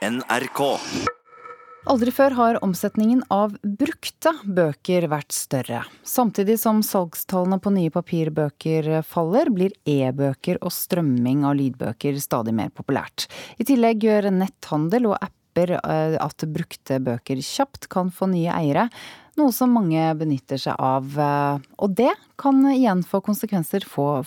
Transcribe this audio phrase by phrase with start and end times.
[0.00, 0.60] NRK.
[1.92, 5.82] Aldri før har omsetningen av brukte bøker vært større.
[6.08, 12.72] Samtidig som salgstallene på nye papirbøker faller, blir e-bøker og strømming av lydbøker stadig mer
[12.72, 13.28] populært.
[13.60, 18.88] I tillegg gjør netthandel og apper eh, at brukte bøker kjapt kan få nye eiere,
[19.36, 21.12] noe som mange benytter seg av.
[21.12, 24.24] eh, Og det kan igjen få konsekvenser for,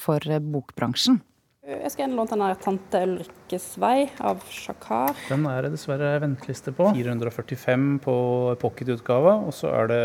[0.54, 1.24] bokbransjen.
[1.64, 5.16] Jeg skal gjerne låne den her 'Tante Ulrikkes vei' av Shakar.
[5.30, 6.90] Den er det dessverre venteliste på.
[6.92, 8.16] 445 på
[8.60, 10.02] pocketutgava, og så er det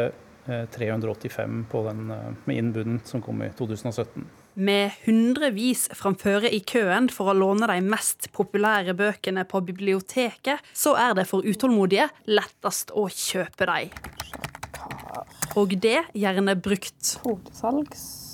[0.47, 4.23] eh, 385 på den eh, med innbuden som kom i 2017.
[4.55, 10.95] Med hundrevis framføre i køen for å låne de mest populære bøkene på biblioteket, så
[10.95, 13.91] er det for utålmodige lettest å kjøpe de.
[15.59, 17.19] Og det gjerne brukt.
[17.19, 18.28] Kvotesalgs.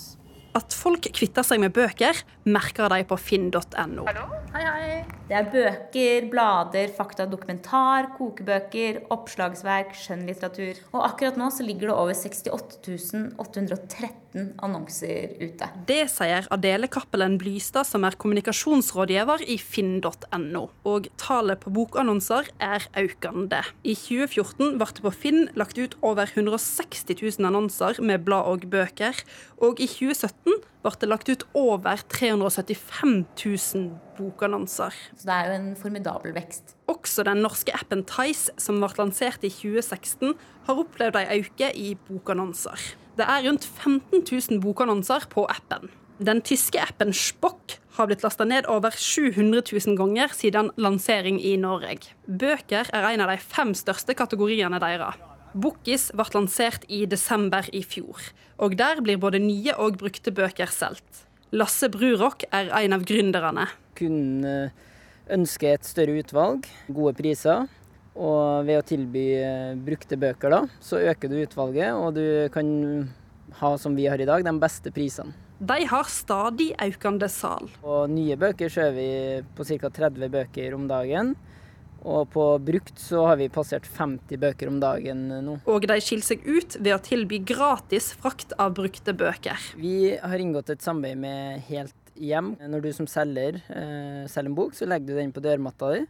[0.54, 4.06] At folk kvitter seg med bøker, merker de på finn.no.
[4.54, 4.98] Hei, hei.
[5.24, 10.82] Det er bøker, blader, fakta, dokumentar, kokebøker, oppslagsverk, skjønnlitteratur.
[10.92, 15.70] Og akkurat nå så ligger det over 68 813 annonser ute.
[15.88, 20.64] Det sier Adele Cappelen Blystad, som er kommunikasjonsrådgiver i finn.no.
[20.92, 23.62] Og tallet på bokannonser er økende.
[23.82, 28.68] I 2014 ble det på Finn lagt ut over 160 000 annonser med blad og
[28.70, 29.24] bøker,
[29.64, 30.43] og i 2017
[30.84, 33.86] ble det lagt ut over 375 000
[34.18, 34.92] bokannonser.
[35.16, 36.76] Så det er jo en formidabel vekst.
[36.90, 40.34] Også den norske appen Tice, som ble lansert i 2016,
[40.68, 42.92] har opplevd en økning i bokannonser.
[43.14, 45.88] Det er rundt 15 000 bokannonser på appen.
[46.22, 51.56] Den tyske appen Spock har blitt lasta ned over 700 000 ganger siden lansering i
[51.58, 52.12] Norge.
[52.26, 55.18] Bøker er en av de fem største kategoriene deres.
[55.54, 58.18] Bookis ble lansert i desember i fjor,
[58.58, 61.24] og der blir både nye og brukte bøker solgt.
[61.54, 63.68] Lasse Brurok er en av gründerne.
[63.94, 64.72] Kunne
[65.30, 67.68] ønske et større utvalg, gode priser.
[68.14, 72.68] Og ved å tilby eh, brukte bøker, da, så øker du utvalget, og du kan
[73.58, 75.34] ha, som vi har i dag, de beste prisene.
[75.58, 77.70] De har stadig økende sal.
[77.82, 79.08] Og nye bøker så er vi
[79.54, 79.90] på ca.
[80.02, 81.34] 30 bøker om dagen.
[82.04, 85.58] Og på brukt så har vi passert 50 bøker om dagen nå.
[85.70, 89.70] Og de skiller seg ut ved å tilby gratis frakt av brukte bøker.
[89.80, 92.52] Vi har inngått et samarbeid med Helt Hjem.
[92.70, 96.04] Når du som selger eh, selger en bok, så legger du den på dørmatta di.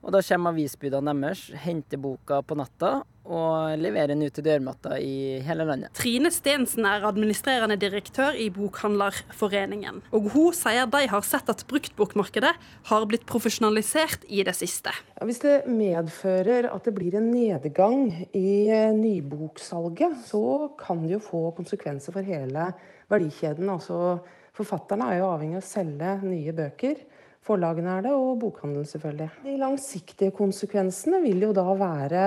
[0.00, 3.00] Og da kommer avisbudene deres, henter boka på natta
[3.30, 5.92] og leverer den ut til dørmatta i hele landet.
[5.94, 10.00] Trine Stensen er administrerende direktør i Bokhandlerforeningen.
[10.16, 12.52] Og hun sier de har sett at bruktbokmarkedet
[12.90, 14.94] har blitt profesjonalisert i det siste.
[15.22, 21.24] Hvis det medfører at det blir en nedgang i eh, nyboksalget, så kan det jo
[21.28, 22.70] få konsekvenser for hele
[23.12, 23.70] verdikjeden.
[23.70, 24.18] Altså,
[24.56, 27.04] forfatterne er jo avhengig av å selge nye bøker.
[27.40, 29.28] Forlagene er det, og bokhandelen selvfølgelig.
[29.46, 32.24] De langsiktige konsekvensene vil jo da være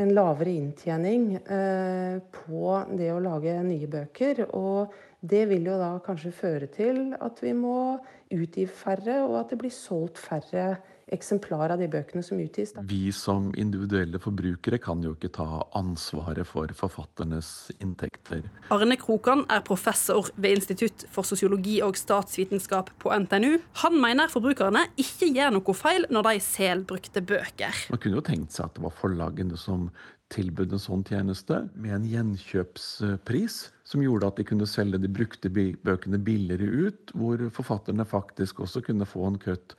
[0.00, 4.46] en lavere inntjening eh, på det å lage nye bøker.
[4.56, 7.98] Og det vil jo da kanskje føre til at vi må
[8.32, 10.70] utgi færre, og at det blir solgt færre
[11.12, 12.72] eksemplar av de bøkene som utgis.
[12.74, 12.82] Da.
[12.86, 18.42] Vi som individuelle forbrukere kan jo ikke ta ansvaret for forfatternes inntekter.
[18.74, 23.60] Arne Krokan er professor ved Institutt for sosiologi og statsvitenskap på NTNU.
[23.84, 27.86] Han mener forbrukerne ikke gjør noe feil når de selv brukte bøker.
[27.92, 29.88] Man kunne jo tenkt seg at det var forlagene som
[30.34, 35.52] tilbød en sånn tjeneste, med en gjenkjøpspris som gjorde at de kunne selge de brukte
[35.54, 39.76] bøkene billigere ut, hvor forfatterne faktisk også kunne få en kutt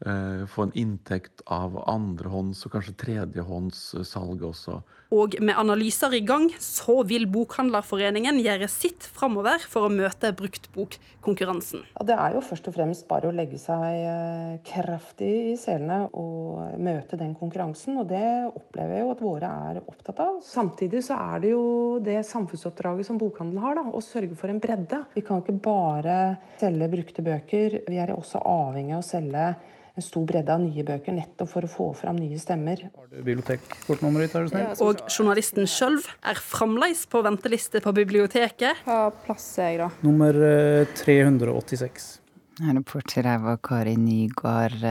[0.00, 4.80] få en inntekt av andrehånds og kanskje tredjehåndssalg også.
[5.16, 11.84] Og med analyser i gang, så vil Bokhandlerforeningen gjøre sitt framover for å møte bruktbokkonkurransen.
[11.94, 16.74] Ja, det er jo først og fremst bare å legge seg kraftig i selene og
[16.82, 20.42] møte den konkurransen, og det opplever jeg jo at våre er opptatt av.
[20.44, 21.64] Samtidig så er det jo
[22.02, 25.04] det samfunnsoppdraget som bokhandelen har, da, å sørge for en bredde.
[25.14, 26.18] Vi kan ikke bare
[26.60, 29.48] selge brukte bøker, vi er også avhengig av å selge
[29.96, 32.82] en stor bredde av nye bøker, nettopp for å få fram nye stemmer.
[32.92, 34.84] Har du bibliotekkortnummeret ditt, er du snill?
[34.84, 38.84] Og journalisten sjøl er fremdeles på venteliste på biblioteket.
[38.84, 39.90] Hva plass er jeg, da?
[40.04, 42.12] Nummer eh, 386.
[42.56, 44.84] Reporter her var Kari Nygaard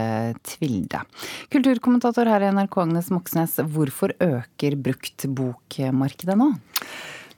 [0.46, 1.00] Tvilde.
[1.50, 3.56] Kulturkommentator her i NRK, Agnes Moxnes.
[3.74, 6.52] Hvorfor øker bruktbokmarkedet nå?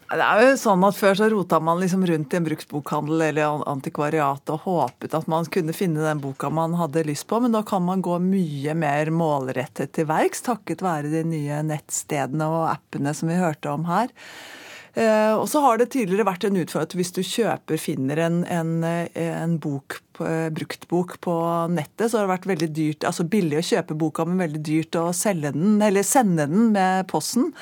[0.08, 3.64] Det er jo sånn at Før så rota man liksom rundt i en bruktbokhandel eller
[3.69, 7.60] antikvariat og håpet at man kunne finne den boka man hadde lyst på, men nå
[7.69, 13.12] kan man gå mye mer målrettet til verks takket være de nye nettstedene og appene
[13.12, 14.08] som vi hørte om her.
[14.98, 18.38] Eh, og så har det tidligere vært en utfordring at hvis du kjøper, finner en,
[18.50, 21.34] en, en bok, eh, bruktbok på
[21.70, 24.98] nettet, så har det vært veldig dyrt, altså billig å kjøpe boka, men veldig dyrt
[24.98, 27.52] å selge den, eller sende den med posten.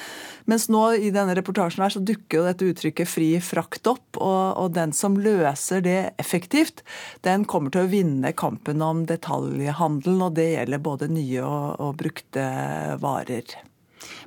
[0.49, 4.57] Mens nå i denne reportasjen her så dukker jo dette uttrykket 'fri frakt' opp, og,
[4.63, 6.81] og den som løser det effektivt,
[7.27, 12.01] den kommer til å vinne kampen om detaljhandelen, og det gjelder både nye og, og
[12.01, 12.49] brukte
[13.03, 13.59] varer.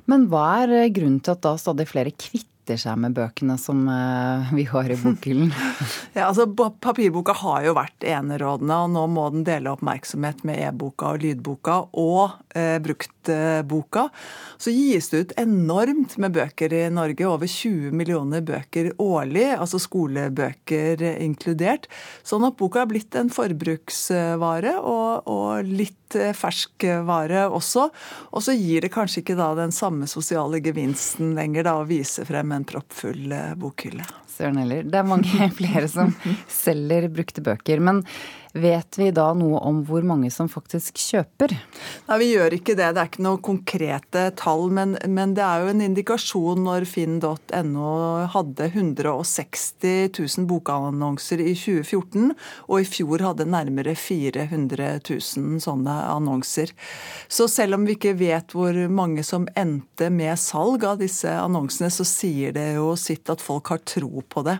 [0.06, 4.52] Men hva er grunnen til at da stadig flere kvitter seg med bøkene som eh,
[4.54, 5.50] vi har i bokhyllen?
[6.16, 11.14] ja, altså Papirboka har jo vært enerådende, og nå må den dele oppmerksomhet med e-boka
[11.14, 12.76] og lydboka og eh,
[13.30, 14.08] bruktboka.
[14.58, 17.26] Så gis det ut enormt med bøker i Norge.
[17.26, 21.88] Over 20 millioner bøker årlig, altså skolebøker inkludert.
[22.22, 25.96] Sånn at boka er blitt en forbruksvare og, og litt
[26.36, 27.88] ferskvare også.
[28.34, 32.26] Og så gir det kanskje ikke da den samme sosiale gevinsten lenger da å vise
[32.28, 34.06] frem en proppfull bokhylle.
[34.30, 34.84] Søren heller.
[34.88, 36.12] Det er mange flere som
[36.50, 37.80] selger brukte bøker.
[37.84, 38.04] Men
[38.52, 41.52] Vet vi da noe om hvor mange som faktisk kjøper?
[42.08, 42.88] Nei, Vi gjør ikke det.
[42.96, 44.64] Det er ikke noen konkrete tall.
[44.74, 47.92] Men, men det er jo en indikasjon når finn.no
[48.34, 52.32] hadde 160 000 bokannonser i 2014,
[52.66, 56.74] og i fjor hadde nærmere 400 000 sånne annonser.
[57.30, 61.92] Så selv om vi ikke vet hvor mange som endte med salg av disse annonsene,
[61.94, 64.58] så sier det jo sitt at folk har tro på det.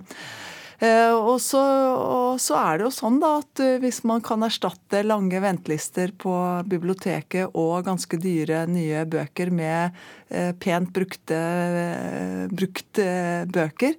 [0.81, 4.41] Eh, og så, og så, er det jo sånn da at eh, hvis man kan
[4.47, 6.33] erstatte lange ventelister på
[6.73, 9.99] biblioteket og ganske dyre nye bøker med
[10.33, 11.41] eh, pent brukte,
[12.51, 13.07] brukte
[13.53, 13.97] bøker,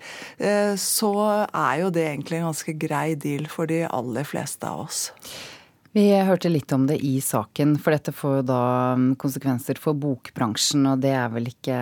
[0.81, 1.13] så
[1.45, 5.04] er jo det egentlig en ganske grei deal for de aller fleste av oss.
[5.92, 8.63] Vi hørte litt om det i saken, for dette får jo da
[8.95, 10.86] mm, konsekvenser for bokbransjen.
[10.88, 11.80] Og det er vel ikke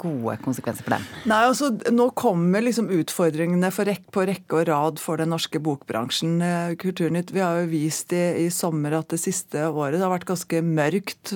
[0.00, 1.06] gode konsekvenser for dem?
[1.30, 6.38] Nei, altså Nå kommer liksom utfordringene rekke, på rekke og rad for den norske bokbransjen.
[6.42, 10.14] Eh, Kulturnytt, Vi har jo vist i, i sommer at det siste året det har
[10.14, 11.34] vært ganske mørkt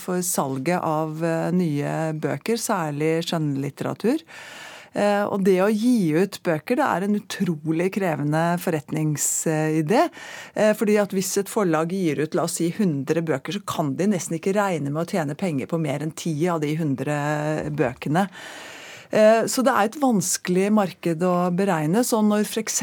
[0.00, 4.22] for salget av eh, nye bøker, særlig skjønnlitteratur.
[4.92, 10.02] Eh, og det å gi ut bøker det er en utrolig krevende forretningsidé.
[10.54, 13.94] Eh, fordi at hvis et forlag gir ut la oss si 100 bøker, så kan
[13.98, 17.72] de nesten ikke regne med å tjene penger på mer enn 10 av de 100
[17.78, 18.28] bøkene.
[19.12, 22.00] Eh, så det er et vanskelig marked å beregne.
[22.06, 22.80] Så når f.eks.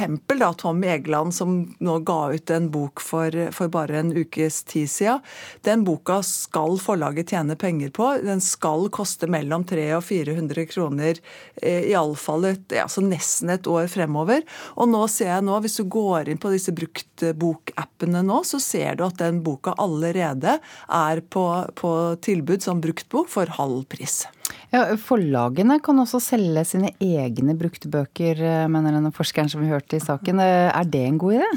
[0.60, 5.24] Tom Egeland, som nå ga ut en bok for, for bare en ukes tid siden,
[5.66, 8.12] den boka skal forlaget tjene penger på.
[8.26, 11.20] Den skal koste mellom 300 og 400 kroner
[11.62, 14.46] eh, iallfall altså nesten et år fremover.
[14.78, 19.00] Og nå ser jeg nå, hvis du går inn på disse bruktbokappene nå, så ser
[19.00, 21.46] du at den boka allerede er på,
[21.80, 21.94] på
[22.26, 24.24] tilbud som bruktbok for halv pris.
[24.70, 29.72] Ja, Forlagene kan også selge sine egne brukte bøker, eh, mener denne forskeren som vi
[29.72, 30.40] hørte i saken.
[30.40, 31.48] Eh, er det en god idé?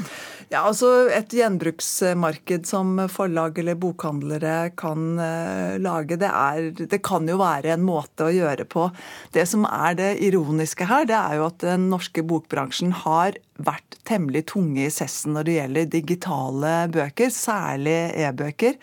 [0.49, 7.27] Ja, altså Et gjenbruksmarked som forlag eller bokhandlere kan uh, lage, det, er, det kan
[7.27, 8.89] jo være en måte å gjøre på.
[9.33, 13.97] Det som er det ironiske her, det er jo at den norske bokbransjen har vært
[14.07, 18.77] temmelig tunge i sessen når det gjelder digitale bøker, særlig e-bøker.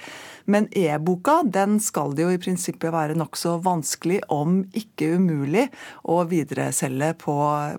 [0.51, 5.67] Men e-boka den skal det jo i prinsippet være nokså vanskelig, om ikke umulig,
[6.11, 7.37] å videreselge på,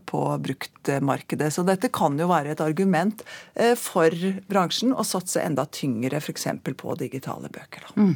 [0.09, 1.51] på bruktmarkedet.
[1.53, 3.23] Så dette kan jo være et argument
[3.53, 4.15] eh, for
[4.51, 6.47] bransjen å satse enda tyngre f.eks.
[6.65, 7.91] på digitale bøker.
[7.95, 8.15] Mm.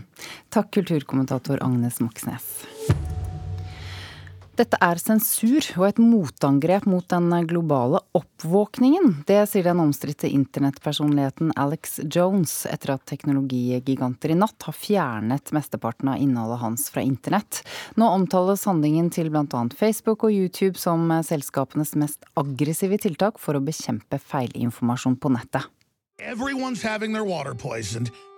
[0.54, 2.75] Takk, kulturkommentator Agnes Moxnes.
[4.56, 9.26] Dette er sensur og et motangrep mot den globale oppvåkningen.
[9.28, 16.14] Det sier den omstridte internettpersonligheten Alex Jones etter at teknologigiganter i natt har fjernet mesteparten
[16.14, 17.66] av innholdet hans fra internett.
[18.00, 19.66] Nå omtales handlingen til bl.a.
[19.76, 25.68] Facebook og YouTube som selskapenes mest aggressive tiltak for å bekjempe feilinformasjon på nettet.
[26.24, 27.52] Everyone's having their water.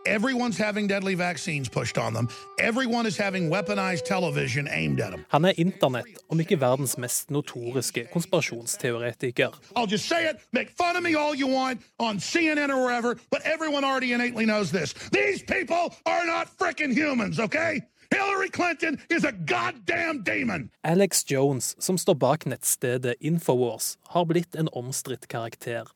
[0.08, 2.30] Everyone's having deadly vaccines pushed on them.
[2.58, 5.26] Everyone is having weaponized television aimed at them.
[5.30, 9.52] Han er internett, om ikke verdens mest notoriske konspirasjonsteoretiker.
[9.76, 13.16] I'll just say it, make fun of me all you want on CNN or wherever,
[13.30, 14.94] but everyone already innately knows this.
[15.12, 17.82] These people are not freaking humans, okay?
[18.10, 20.70] Hillary Clinton is a goddamn demon!
[20.84, 25.88] Alex Jones, som står bak nettstedet Infowars, har blitt en omstridt karakter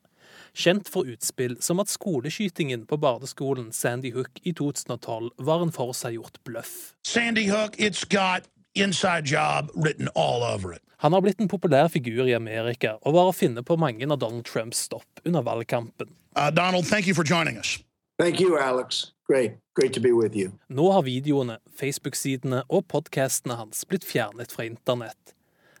[0.54, 6.40] kjent for utspill som at skoleskytingen på bardeskolen Sandy Hook i 2012 var en forseggjort
[6.44, 6.94] bløff.
[7.06, 10.82] Sandy Hook, it's got inside job written all over it.
[11.02, 14.20] Han har blitt en populær figur i Amerika og var å finne på mange av
[14.22, 16.12] Donald Trumps stopp under valgkampen.
[16.36, 17.78] Uh, Donald, thank you for joining us.
[18.18, 19.12] Thank you, Alex.
[19.26, 19.58] Great.
[19.74, 20.52] Great to be with you.
[20.68, 25.34] Nå har videoene, Facebook-sidene og podkastene hans blitt fjernet fra internett.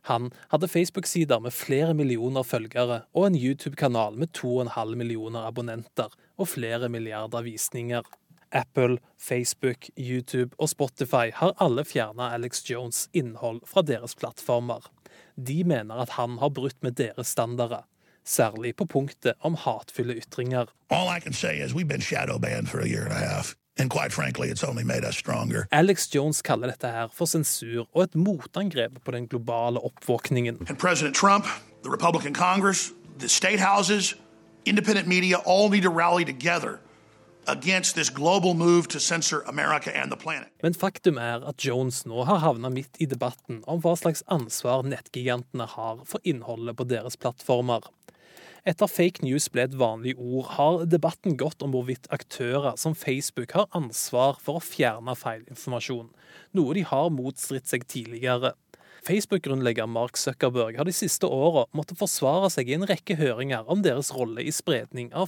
[0.08, 6.48] Han hadde Facebook-sider med flere millioner følgere og en YouTube-kanal med 2,5 millioner abonnenter og
[6.48, 8.02] flere milliarder visninger.
[8.52, 14.90] Apple, Facebook, YouTube og Spotify har alle fjerna Alex Jones' innhold fra deres plattformer.
[15.36, 17.86] De mener at han har brutt med deres standarder,
[18.24, 20.66] særlig på punktet om hatefulle ytringer.
[20.90, 23.54] All I can say is we've been shadow banned for a year and a half.
[23.78, 25.66] And quite frankly, it's only made us stronger.
[25.72, 30.66] Alex Jones kaller dette her for sensur og et motangrep på den globale oppvåkningen.
[30.68, 31.46] And President Trump,
[31.82, 34.14] the Republican Congress, the state houses,
[34.64, 36.78] independent media all need to rally together
[37.46, 40.48] against this global move to censor America and the planet.
[40.62, 44.84] Men faktum er at Jones nå har havna midt i debatten om hva slags ansvar
[44.86, 47.88] nettgigantene har for innholdet på deres plattformer.
[48.62, 53.56] Etter fake news ble et vanlig ord, har debatten gått om hvorvidt aktører som Facebook
[53.56, 56.12] har ansvar for å fjerne feilinformasjon,
[56.54, 58.52] noe de har motstridt seg tidligere.
[59.02, 63.82] Facebook-grunnlegger Mark Zuckerberg har de siste åra måttet forsvare seg i en rekke høringer om
[63.82, 65.26] deres rolle i spredning av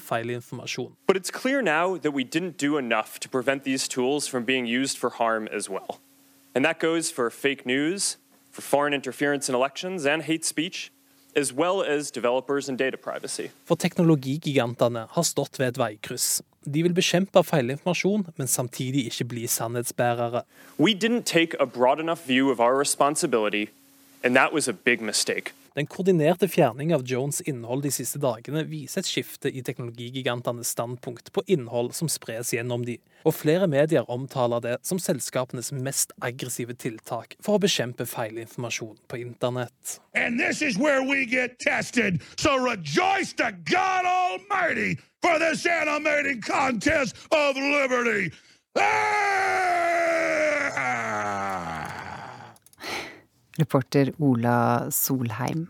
[5.19, 5.99] harm as well.
[6.55, 8.17] And that goes for fake news,
[8.53, 10.93] for foreign interference in elections and hate speech,
[11.53, 13.51] well as developers and data privacy.
[13.65, 16.43] For teknologigigantene har stått ved et veikryss.
[16.65, 20.45] De vil bekjempe feilinformasjon, men samtidig ikke bli sannhetsbærere.
[20.79, 23.69] We didn't take a broad enough view of our responsibility,
[24.23, 25.53] and that was a big mistake.
[25.75, 31.33] Den koordinerte fjerning av Jones' innhold de siste dagene viser et skifte i teknologigigantenes standpunkt
[31.35, 36.79] på innhold som spres gjennom de, og flere medier omtaler det som selskapenes mest aggressive
[36.79, 39.99] tiltak for å bekjempe feilinformasjon på internett.
[40.15, 42.23] And this is where we get tested.
[42.39, 44.07] So rejoice to God
[45.23, 48.31] for this animating contest of liberty.
[48.79, 50.04] Ah!
[53.59, 55.69] Reporter Ola Solheim.